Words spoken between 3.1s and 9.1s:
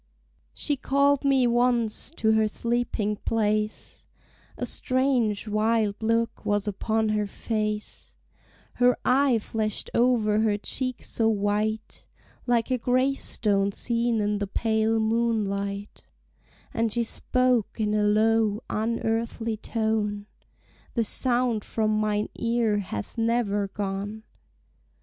place, A strange, wild look was upon her face, Her